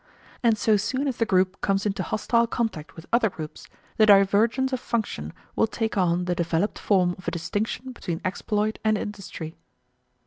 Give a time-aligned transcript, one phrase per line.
[0.41, 3.67] And so soon as the group comes into hostile contact with other groups,
[3.97, 8.79] the divergence of function will take on the developed form of a distinction between exploit
[8.83, 9.53] and industry.